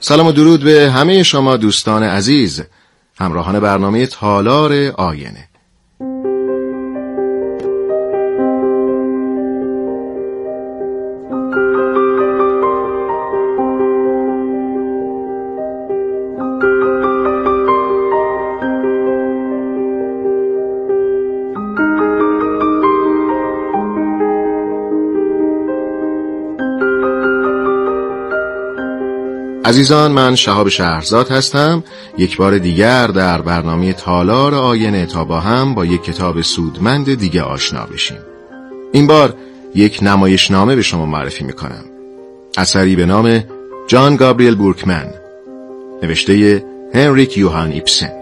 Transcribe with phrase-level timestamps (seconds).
[0.00, 2.62] سلام و درود به همه شما دوستان عزیز
[3.18, 5.48] همراهان برنامه تالار آینه.
[29.66, 31.84] عزیزان من شهاب شهرزاد هستم.
[32.18, 37.42] یک بار دیگر در برنامه تالار آینه تا با هم با یک کتاب سودمند دیگه
[37.42, 38.18] آشنا بشیم.
[38.92, 39.34] این بار
[39.74, 41.84] یک نمایشنامه به شما معرفی می‌کنم.
[42.58, 43.44] اثری به نام
[43.86, 45.06] جان گابریل بورکمن.
[46.02, 46.64] نوشته
[46.94, 48.12] هنریک یوهان ایپسن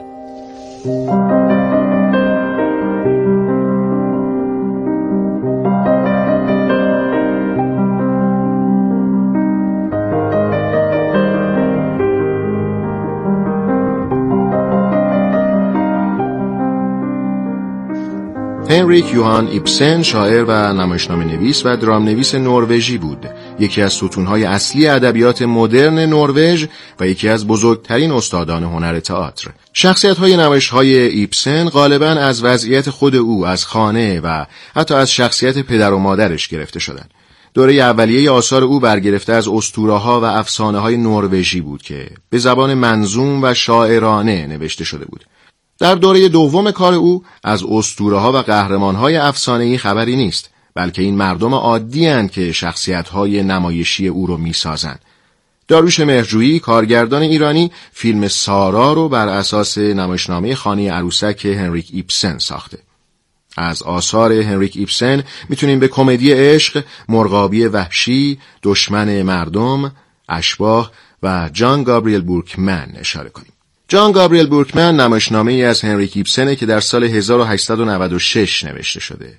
[18.71, 23.27] هنریک یوهان ایپسن شاعر و نمایشنامه نویس و درام نویس نروژی بود.
[23.59, 26.67] یکی از ستونهای اصلی ادبیات مدرن نروژ
[27.01, 29.51] و یکی از بزرگترین استادان هنر تئاتر.
[29.73, 35.11] شخصیت های نمایش های ایپسن غالبا از وضعیت خود او از خانه و حتی از
[35.11, 37.11] شخصیت پدر و مادرش گرفته شدند.
[37.55, 42.39] دوره اولیه آثار او برگرفته از اسطوره ها و افسانه های نروژی بود که به
[42.39, 45.25] زبان منظوم و شاعرانه نوشته شده بود.
[45.85, 51.03] در دوره دوم کار او از اسطوره ها و قهرمان های افسانه‌ای خبری نیست بلکه
[51.03, 55.01] این مردم عادی هند که شخصیت های نمایشی او رو می‌سازند.
[55.69, 62.79] داروش مهرجویی کارگردان ایرانی فیلم سارا رو بر اساس نمایشنامه خانه عروسک هنریک ایپسن ساخته.
[63.57, 69.93] از آثار هنریک ایپسن می‌تونیم به کمدی عشق، مرغابی وحشی، دشمن مردم،
[70.29, 70.91] اشباه
[71.23, 73.54] و جان گابریل بورکمن اشاره کنیم.
[73.89, 79.39] جان گابریل بورکمن نمایشنامه ای از هنری کیپسنه که در سال 1896 نوشته شده.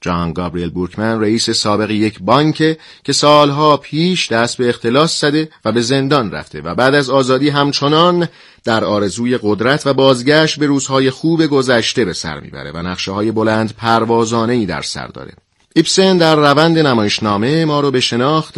[0.00, 5.72] جان گابریل بورکمن رئیس سابق یک بانک که سالها پیش دست به اختلاس زده و
[5.72, 8.28] به زندان رفته و بعد از آزادی همچنان
[8.64, 13.30] در آرزوی قدرت و بازگشت به روزهای خوب گذشته به سر می‌بره و نقشه های
[13.30, 15.32] بلند پروازانه ای در سر داره.
[15.74, 18.54] ایپسن در روند نمایشنامه ما رو به شناخت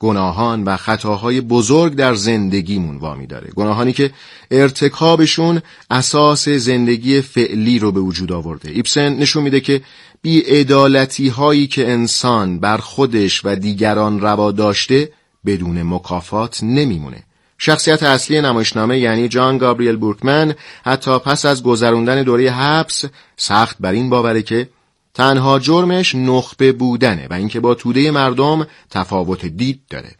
[0.00, 3.50] گناهان و خطاهای بزرگ در زندگیمون وامی داره.
[3.56, 4.10] گناهانی که
[4.50, 8.70] ارتکابشون اساس زندگی فعلی رو به وجود آورده.
[8.70, 9.82] ایپسن نشون میده که
[10.24, 15.12] ادالتی هایی که انسان بر خودش و دیگران روا داشته
[15.46, 17.22] بدون مکافات نمیمونه.
[17.58, 20.54] شخصیت اصلی نمایشنامه یعنی جان گابریل بورکمن
[20.84, 23.04] حتی پس از گذروندن دوره حبس
[23.36, 24.68] سخت بر این باوره که
[25.18, 30.10] تنها جرمش نخبه بودنه و اینکه با توده مردم تفاوت دید داره.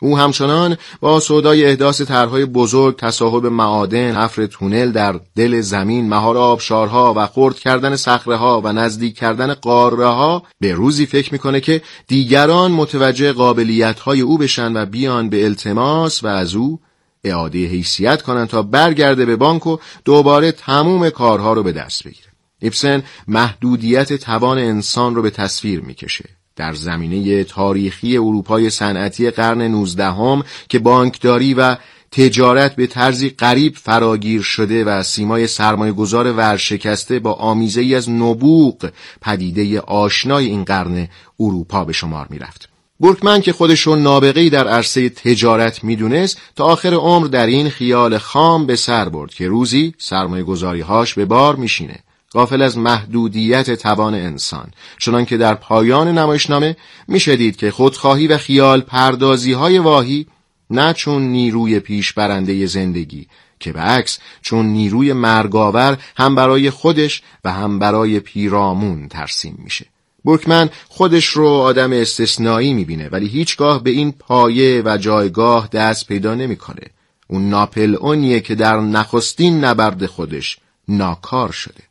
[0.00, 6.36] او همچنان با سودای احداث طرحهای بزرگ تصاحب معادن حفر تونل در دل زمین مهار
[6.36, 11.82] آبشارها و خرد کردن ها و نزدیک کردن قاره ها به روزی فکر می‌کنه که
[12.06, 16.80] دیگران متوجه قابلیت های او بشن و بیان به التماس و از او
[17.24, 22.27] اعاده حیثیت کنن تا برگرده به بانک و دوباره تموم کارها رو به دست بگیره.
[22.60, 26.24] ایپسن محدودیت توان انسان رو به تصویر می‌کشه
[26.56, 31.76] در زمینه تاریخی اروپای صنعتی قرن نوزدهم که بانکداری و
[32.12, 38.90] تجارت به طرزی غریب فراگیر شده و سیمای سرمایه گذار ورشکسته با آمیزه از نبوغ
[39.22, 41.08] پدیده آشنای این قرن
[41.40, 42.68] اروپا به شمار می‌رفت.
[43.00, 48.66] بورکمن که خودشون نابغه‌ای در عرصه تجارت می‌دونست تا آخر عمر در این خیال خام
[48.66, 51.98] به سر برد که روزی سرمایه هاش به بار میشینه
[52.32, 54.70] غافل از محدودیت توان انسان.
[54.98, 56.76] چنان که در پایان نمایشنامه
[57.08, 60.26] می‌شدید که خودخواهی و خیال پردازی های واهی
[60.70, 63.26] نه چون نیروی پیش برنده زندگی
[63.60, 69.86] که به عکس چون نیروی مرگاور هم برای خودش و هم برای پیرامون ترسیم میشه.
[70.24, 76.34] بورکمن خودش رو آدم استثنایی می‌بینه ولی هیچگاه به این پایه و جایگاه دست پیدا
[76.34, 76.82] نمی‌کنه.
[77.28, 80.58] اون ناپل اونیه که در نخستین نبرد خودش
[80.88, 81.87] ناکار شده.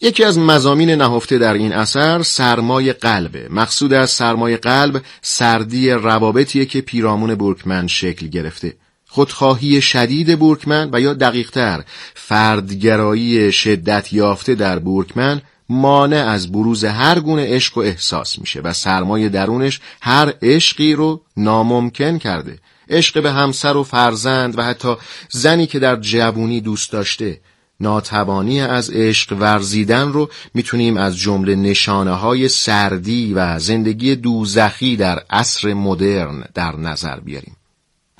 [0.00, 6.64] یکی از مزامین نهفته در این اثر سرمای قلبه مقصود از سرمای قلب سردی روابطیه
[6.64, 8.76] که پیرامون بورکمن شکل گرفته.
[9.06, 11.84] خودخواهی شدید بورکمن و یا دقیقتر
[12.14, 18.72] فردگرایی شدت یافته در بورکمن مانع از بروز هر گونه عشق و احساس میشه و
[18.72, 22.58] سرمایه درونش هر عشقی رو ناممکن کرده.
[22.90, 24.96] عشق به همسر و فرزند و حتی
[25.30, 27.40] زنی که در جوونی دوست داشته
[27.80, 35.22] ناتوانی از عشق ورزیدن رو می‌تونیم از جمله نشانه های سردی و زندگی دوزخی در
[35.30, 37.56] عصر مدرن در نظر بیاریم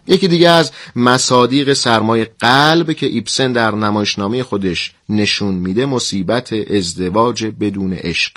[0.09, 7.45] یکی دیگه از مصادیق سرمای قلب که ایپسن در نمایشنامه خودش نشون میده مصیبت ازدواج
[7.45, 8.33] بدون عشق.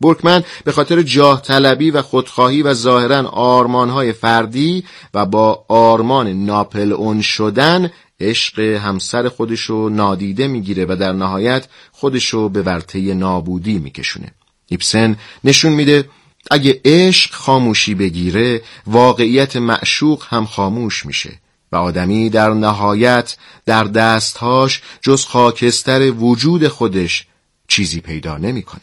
[0.00, 4.84] بورکمن به خاطر جاه طلبی و خودخواهی و ظاهرا آرمانهای فردی
[5.14, 7.90] و با آرمان ناپل اون شدن
[8.20, 14.34] عشق همسر خودشو نادیده می‌گیره و در نهایت خودشو به ورطه نابودی میکشونه.
[14.66, 16.08] ایپسن نشون میده
[16.50, 21.38] اگه عشق خاموشی بگیره واقعیت معشوق هم خاموش میشه
[21.72, 23.36] و آدمی در نهایت
[23.66, 27.26] در دستهاش جز خاکستر وجود خودش
[27.68, 28.82] چیزی پیدا نمی‌کنه.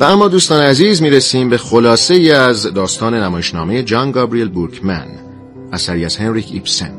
[0.00, 5.06] و اما دوستان عزیز می‌رسیم به خلاصه ای از داستان نمایشنامه جان گابریل بورکمن
[5.72, 6.92] اثری از هنریک ایپسن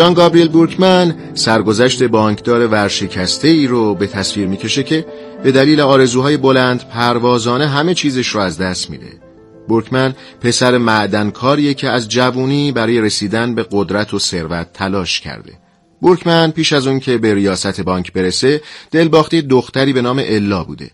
[0.00, 5.06] جان گابریل بورکمن سرگذشت بانکدار ورشکسته ای رو به تصویر می‌کشه که
[5.42, 9.20] به دلیل آرزوهای بلند پروازانه همه چیزش رو از دست میده.
[9.68, 15.52] بورکمن پسر معدنکاریه که از جوونی برای رسیدن به قدرت و ثروت تلاش کرده.
[16.00, 20.90] بورکمن پیش از اون که به ریاست بانک برسه دلباخته دختری به نام الا بوده.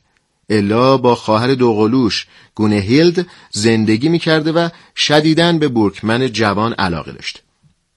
[0.51, 7.46] الا با خواهر دوقلوش گونه هیلد زندگی می‌کرده و شدیدن به بورکمن جوان علاقه داشته.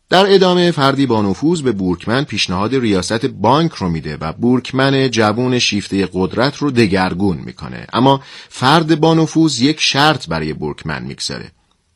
[0.09, 5.59] در ادامه فردی با نفوذ به بورکمن پیشنهاد ریاست بانک رو میده و بورکمن جوون
[5.59, 7.88] شیفته قدرت رو دگرگون می‌کنه.
[7.94, 11.51] اما فرد با نفوذ یک شرط برای بورکمن می‌گذاره.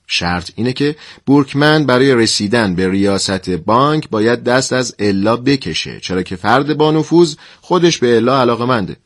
[0.08, 0.96] شرط اینه که
[1.26, 6.92] بورکمن برای رسیدن به ریاست بانک باید دست از الا بکشه چرا که فرد با
[6.92, 8.98] نفوذ خودش به الا علاقه منده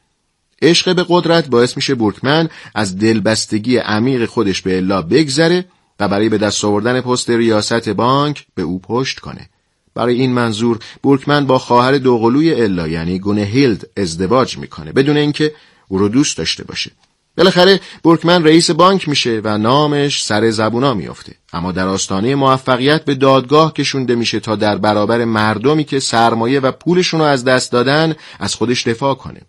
[0.61, 5.65] عشق به قدرت باعث میشه بورکمن از دلبستگی عمیق خودش به الا بگذره
[5.99, 9.49] و برای به دست آوردن پست ریاست بانک به او پشت کنه.
[9.95, 15.53] برای این منظور بورکمن با خواهر دوقلوی الا یعنی گونه هیلد ازدواج می‌کنه بدون اینکه
[15.87, 16.91] او رو دوست داشته باشه.
[17.37, 23.15] بالاخره بورکمن رئیس بانک میشه و نامش سر زبونا میافته اما در آستانه موفقیت به
[23.15, 28.15] دادگاه کشونده میشه تا در برابر مردمی که سرمایه و پولشون رو از دست دادن
[28.39, 29.41] از خودش دفاع کنه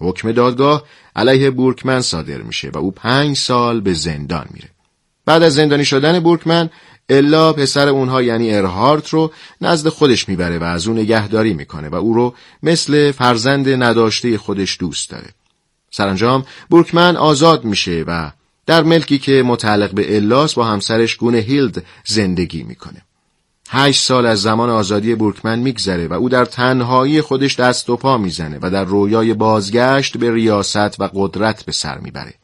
[0.00, 0.84] حکم دادگاه
[1.16, 4.68] علیه بورکمن صادر میشه و او پنج سال به زندان میره
[5.26, 6.70] بعد از زندانی شدن بورکمن
[7.08, 11.94] الا پسر اونها یعنی ارهارت رو نزد خودش می‌بره و از اون نگهداری می‌کنه و
[11.94, 15.28] او رو مثل فرزند نداشته خودش دوست داره.
[15.90, 18.30] سرانجام بورکمن آزاد میشه و
[18.66, 23.02] در ملکی که متعلق به الاس با همسرش گونه هیلد زندگی می‌کنه.
[23.70, 28.18] هشت سال از زمان آزادی بورکمن میگذره و او در تنهایی خودش دست و پا
[28.18, 32.34] می‌زنه و در رویای بازگشت به ریاست و قدرت به سر می‌بره.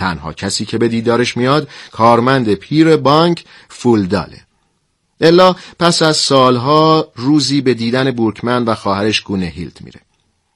[0.00, 4.40] تنها کسی که به دیدارش میاد کارمند پیر بانک فولداله.
[5.20, 10.00] الا پس از سالها روزی به دیدن بورکمن و خواهرش گونه هیلت میره.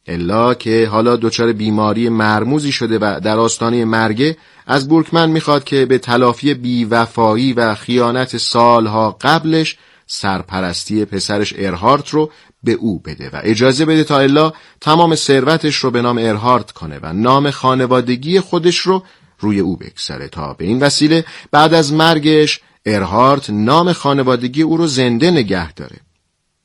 [0.07, 4.37] الا که حالا دچار بیماری مرموزی شده و در آستانه مرگه
[4.67, 12.31] از بورکمن می‌خواد که به تلافی بیوفایی و خیانت سالها قبلش سرپرستی پسرش ارهارت رو
[12.65, 16.99] به او بده و اجازه بده تا الا تمام ثروتش رو به نام ارهارت کنه
[17.03, 19.03] و نام خانوادگی خودش رو
[19.38, 24.87] روی او بگذره تا به این وسیله بعد از مرگش ارهارت نام خانوادگی او رو
[24.87, 25.97] زنده نگه داره.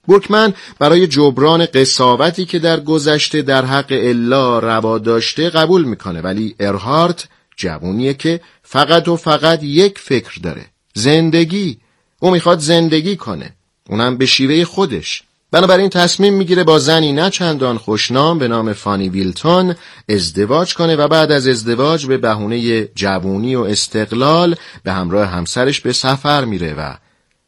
[0.07, 6.55] بورکمن برای جبران قصاوتی که در گذشته در حق الا روا داشته قبول می‌کنه ولی
[6.59, 11.77] ارهارت جوونیه که فقط و فقط یک فکر داره زندگی.
[12.19, 13.53] او می‌خواد زندگی کنه.
[13.89, 15.23] اونم به شیوه خودش.
[15.51, 19.75] بنابراین تصمیم می‌گیره با زنی نه چندان خوشنام به نام فانی ویلتون
[20.09, 25.93] ازدواج کنه و بعد از ازدواج به بهونه جوونی و استقلال به همراه همسرش به
[25.93, 26.95] سفر میره و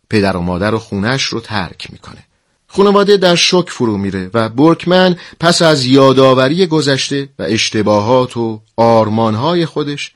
[0.09, 2.23] پدر و مادر و خونش رو ترک می‌کنه.
[2.67, 9.65] خانواده در شک فرو میره و برکمن پس از یادآوری گذشته و اشتباهات و آرمانهای
[9.65, 10.11] خودش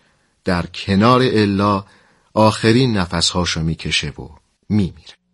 [0.45, 1.83] در کنار الا
[2.33, 4.27] آخرین نفسهاشو می‌کشه و
[4.69, 5.24] میمیره.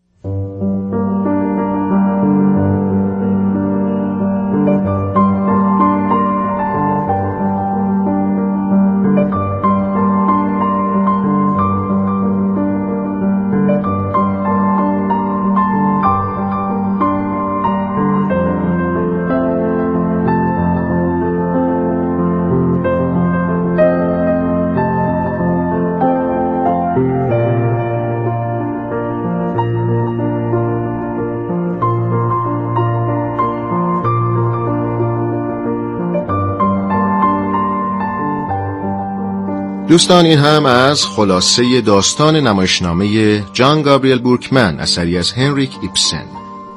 [39.91, 46.25] دوستان این هم از خلاصه داستان نمایشنامه جان گابریل بورکمن اثری از هنریک ایپسن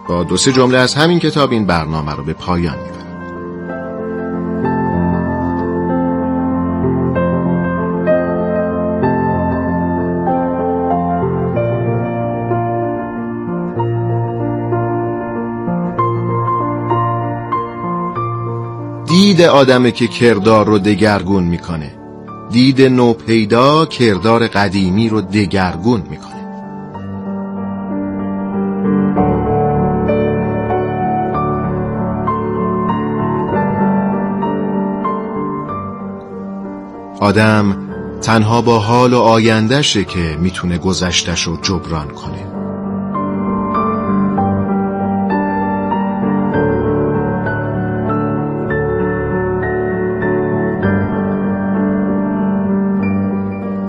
[0.08, 3.04] با دو سه جمله از همین کتاب این برنامه رو به پایان می‌برم.
[19.06, 22.03] دید آدمه که کردار رو دگرگون می‌کنه.
[22.50, 26.34] دید نوپیدا کردار قدیمی رو دگرگون می‌کنه.
[37.20, 37.76] آدم
[38.22, 42.53] تنها با حال و آیندهشه که می‌تونه گذشتش رو جبران کنه.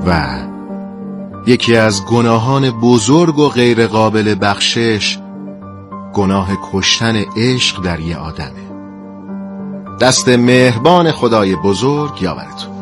[0.05, 0.39] و
[1.47, 5.19] یکی از گناهان بزرگ و غیر قابل بخشش
[6.13, 8.65] گناه کشتن عشق در یه آدمه.
[10.01, 12.74] دست مهربان خدای بزرگ یاورتون.